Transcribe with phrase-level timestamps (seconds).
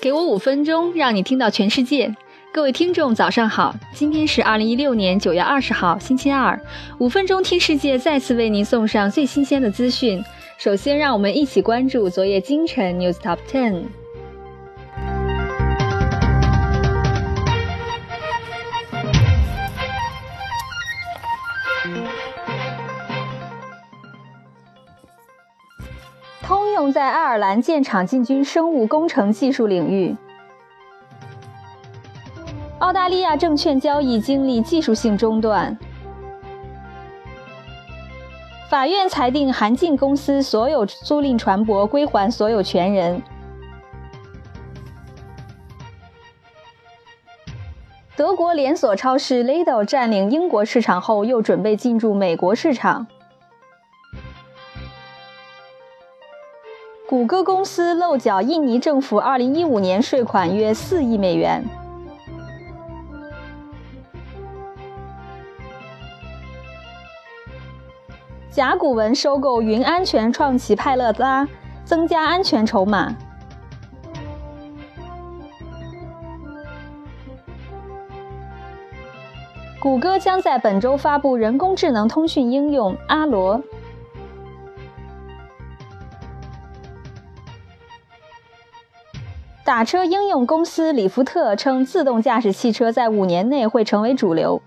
[0.00, 2.14] 给我五分钟，让你听到全世界。
[2.50, 3.74] 各位听众，早上好！
[3.94, 6.58] 今天是二零一六年九月二十号，星期二。
[6.98, 10.24] 五分钟听世界，再次为您送上最新鲜的资讯。
[10.56, 13.82] 首先，让我们一起关注昨夜今晨 News Top Ten。
[26.50, 30.16] 通用在爱尔兰建厂进军生物工程技术领域。
[32.80, 35.78] 澳大利亚证券交易经历技术性中断。
[38.68, 43.22] 法院裁定韩进公司所有租赁船舶归还所有权人。
[48.16, 53.06] 德国连锁超市 Lidl 占领英国市场后，又准备进驻美国市场。
[57.10, 61.64] 谷歌公司漏缴印尼政府2015年税款约4亿美元。
[68.48, 71.48] 甲骨文收购云安全创启派乐拉，
[71.84, 73.12] 增加安全筹码。
[79.80, 83.60] 谷歌将在本周发布人工智能通讯应用阿罗。
[89.70, 94.60] 打车应用公司里福特称，自动驾驶汽车在五年内会成为主流。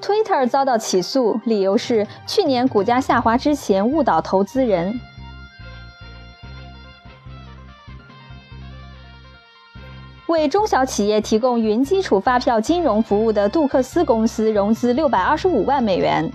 [0.00, 4.98] Twitter 遭到起诉，理由是去年股价下滑之前误导投资人。
[10.28, 16.32] 为中小企业提供云基础发票金融服务的杜克斯公司融资六百二十五万美元。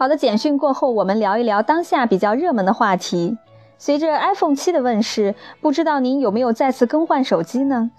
[0.00, 3.36] 好的，简讯过后，我们聊一聊当下比较热门的话题。
[3.76, 7.90] 随着 iPhone 七的问世，不知道您有没有再次更换手机呢？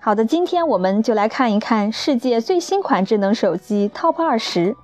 [0.00, 4.74] 好的，今天我们就来看一看世界最新款智能手机 Top 二十。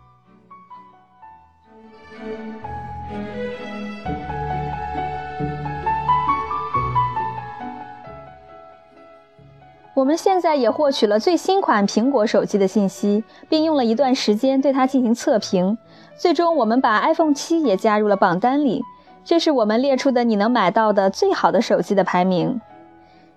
[9.96, 15.78] 我们现在也获取了最新款苹果手机的信息，并用了一段时间对它进行测评。
[16.18, 18.84] 最终，我们把 iPhone 七也加入了榜单里。
[19.24, 22.60] 这是我们列出的你能买到的最好的手机的排名。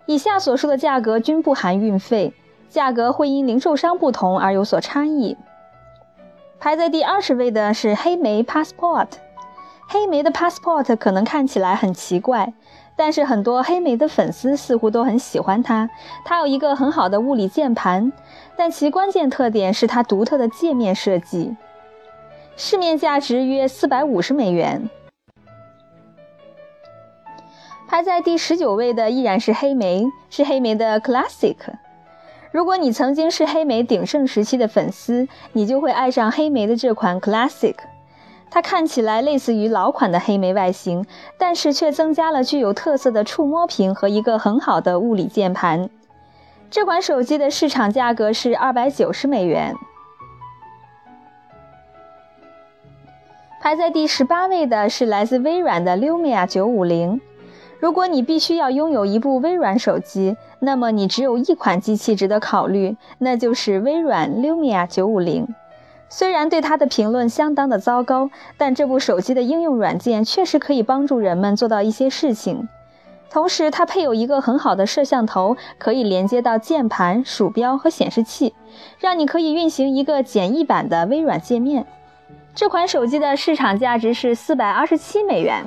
[0.06, 2.34] 以下所述的价格均不含运费，
[2.68, 5.38] 价格会因零售商不同而有所差异。
[6.60, 9.08] 排在第二十位的是黑莓 Passport。
[9.88, 12.52] 黑莓的 Passport 可能看起来很奇怪。
[13.00, 15.90] 但是很多黑莓的粉丝似乎都很喜欢它。
[16.26, 18.12] 它有一个很好的物理键盘，
[18.58, 21.56] 但其关键特点是它独特的界面设计。
[22.58, 24.90] 市面价值约四百五十美元。
[27.88, 31.56] 排在第十九位的依然是黑莓，是黑莓的 Classic。
[32.52, 37.76] 如果你曾经是黑莓鼎盛时期的粉丝，你就会爱上黑莓的这款 Classic。
[38.52, 41.06] 它看起来类似于老款的黑莓外形，
[41.38, 45.90] 但是却增加了具有特色的触摸屏和一个很好的物理键盘。
[46.72, 49.76] 这款手机的市场价格是二百九十美元。
[53.62, 57.20] 排在第十八位的是来自微软的 Lumia 九五零。
[57.80, 65.48] 如果你必须要拥有一部微软手机，那么你只有一款机器值得考虑，那就是微软 Lumia 九五零。
[66.10, 72.68] 虽然对它的评论相当的糟糕，但这部手机的应用软件确实可以帮助人们做到一些事情。
[73.30, 78.56] 同时，它配有一个很好的摄像头，可以连接到键盘、鼠标和显示器，
[78.98, 81.86] 让你可以运行一个简易版的微软界面。
[82.56, 85.64] 这款手机的市场价值是四百二十七美元。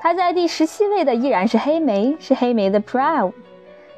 [0.00, 3.32] 排在第十七位的依然是黑莓，是黑莓的 Pro，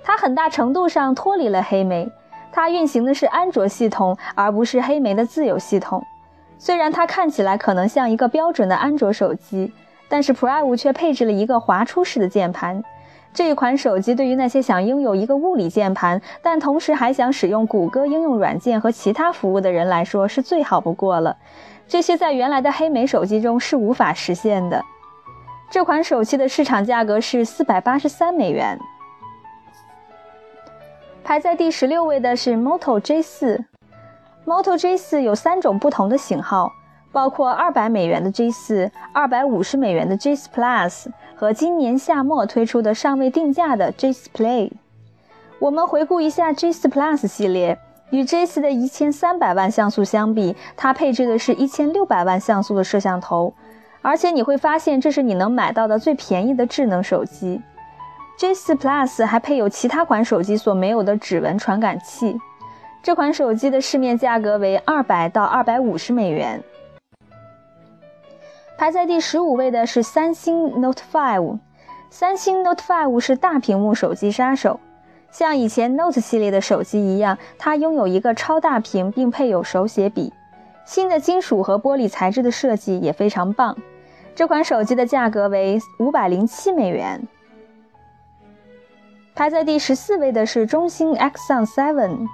[0.05, 2.13] 它很大程度上脱离了黑莓。
[2.53, 6.03] 它运行的是安卓系统，而不是黑莓的自有系统。
[6.59, 9.73] 虽然它看起来可能像一个标准的安卓手机，
[10.09, 12.83] 但是 Private 却配置了一个滑出式的键盘。
[13.33, 21.37] 这一款手机对于那些想拥有一个物理键盘，但同时还想使用谷歌应用软件和其他服务的人来说是最好不过了。
[21.87, 24.83] 这些在原来的黑莓手机中是无法实现的。
[25.71, 28.79] 这款手机的市场价格是四百八十三美元。
[31.29, 33.63] 排在第十六位的是 Moto G4。
[34.47, 36.73] Moto G4 有三种不同的型号，
[37.13, 44.73] 包括二百美元的 G4、二百五十美元的 G4 Plus 和今年夏末推出的尚未定价的 G4 Play。
[45.59, 47.79] 我们回顾一下 J4 Plus 系列，
[48.09, 53.53] 与 J4 的一千三百万像素相比，它配置的是一千六百万像素的摄像头，
[54.01, 57.61] 而且你会发现这是你能买到的最便宜的智能手机。
[58.39, 62.39] J4 Plus 还配有其他款手机所没有的指纹传感器。
[63.03, 66.63] 这款手机的市面价格为二百到二百五十美元。
[68.77, 71.59] 排在第十五位的是三星 Note 5。
[72.11, 74.79] 三星 Note 5是大屏幕手机杀手，
[75.33, 80.33] 像以前 Note 系列的手机一样，它拥有一个超大屏，并配有手写笔。
[80.85, 83.77] 新的金属和玻璃材质的设计也非常棒。
[84.37, 87.21] 这款手机的价格为五百零七美元。
[89.39, 92.27] 排在第十四位的是中兴 Axon 7。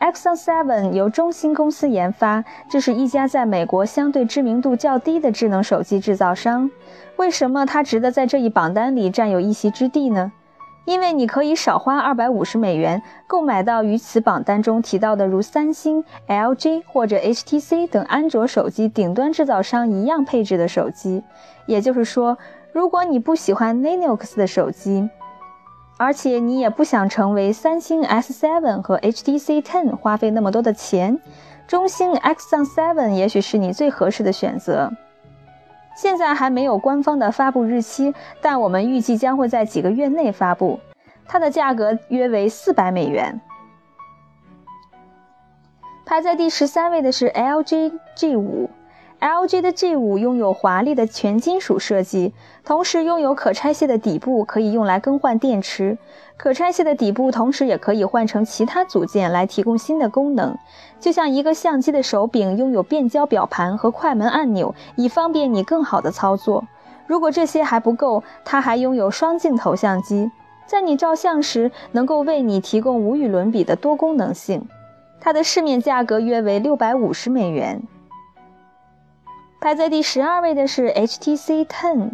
[0.00, 6.68] Axon 7由中兴公司研发，这是一家在美国相对知名度较低的智能手机制造商。
[7.18, 10.32] 为什么它值得在这一榜单里占有一席之地呢？
[10.86, 21.22] 因为你可以少花二百五十美元购买到与此榜单中提到的如三星、LG 或者 HTC 等安卓手机顶端制造商一样配置的手机。
[21.66, 22.36] 也就是说，
[22.72, 25.08] 如果你不喜欢 Linux 的手机，
[26.00, 31.20] 而且你也不想成为三星 S7 和 HTC Ten 花费那么多的钱，
[31.66, 34.90] 中兴 x o n 7也许是你最合适的选择。
[35.94, 40.80] 现在还没有官方的发布日期，但我们预计将会在几个月内发布。
[41.26, 43.38] 它的价格约为四百美元。
[46.06, 48.68] 排在第十三位的是 LG G5。
[49.20, 52.32] LG 的 G5 拥有华丽的全金属设计，
[52.64, 55.98] 同时拥有可拆卸的底部，可以用来更换电池。
[56.38, 60.56] 可拆卸的底部同时也可以换成其他组件来提供新的功能，
[60.98, 66.64] 就像一个相机的手柄拥有变焦表盘和快门按钮，以方便你更好的操作。
[67.06, 70.30] 如果这些还不够，它还拥有双镜头相机，
[70.64, 74.66] 在你照相时能够为你提供无与伦比的多功能性。
[75.20, 77.82] 它的市面价格约为六百五十美元。
[79.60, 82.12] 排在第十二位的是 HTC Ten。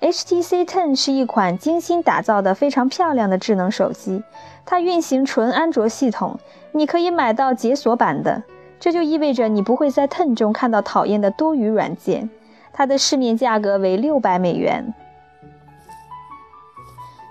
[0.00, 4.22] HTC Ten 是一款精心打造的非常漂亮的智能手机，
[4.64, 6.38] 它运行纯安卓系统，
[6.70, 8.44] 你可以买到解锁版的，
[8.78, 12.30] 这就意味着你不会在 Ten 中看到讨厌的多余软件。
[12.72, 14.94] 它的市面价格为六百美元。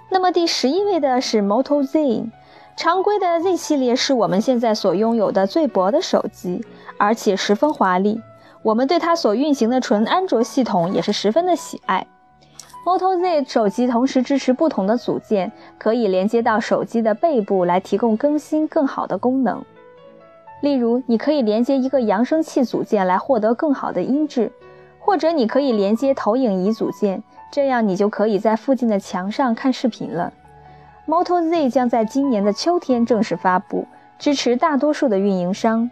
[0.10, 2.30] 那么第十一位的是 Moto Z。
[2.76, 6.66] 常规的 Z 系列是我们现在所拥有的最薄的手机，
[6.98, 8.22] 而且十分华丽。
[8.64, 12.08] 我们对它所运行的纯安卓系统也是十分的喜爱。
[12.86, 19.64] Moto Z 手机同时支持不同的组件，可以连接到手机的背部来提供更新更好的功能。
[20.62, 24.52] 例如，你可以连接一个扬声器组件来获得更好的音质，
[25.00, 27.22] 或者你可以连接投影仪组件，
[27.52, 30.32] 这样你就可以在附近的墙上看视频了。
[31.06, 33.86] Moto Z 将在今年的秋天正式发布，
[34.18, 35.92] 支持大多数的运营商。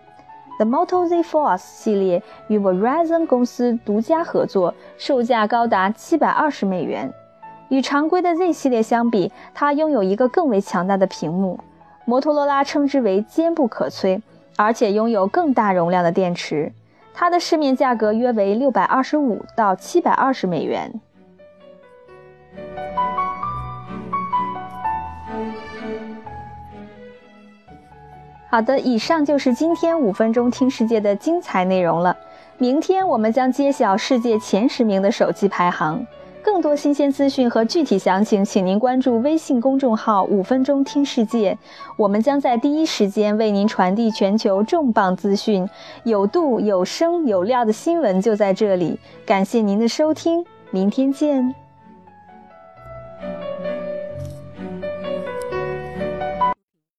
[0.61, 7.11] The Moto Z Force 系列与 Verizon 公司独家合作，售价高达七百二十美元。
[7.69, 11.59] 与常规的 Z 系列相比，它拥有一个更为强大的屏幕，
[12.05, 14.21] 摩托罗拉称之为坚不可摧，
[14.55, 16.71] 而且拥有更大容量的电池。
[17.11, 20.93] 它的市面价格约为六百二十五到七百二十美元。
[28.51, 32.13] 好的，以上就是今天五分钟听世界的精彩内容了。
[32.57, 36.05] 明天我们将揭晓世界前十名的手机排行。
[36.43, 41.57] 更多新鲜资讯和具体详情，请您关注微信公众号“五分钟听世界”，
[41.95, 45.65] 我们将在第一时间为您传递全球重磅资讯，
[46.03, 48.99] 有度、有声、有料的新闻就在这里。
[49.25, 51.55] 感谢您的收听，明天见。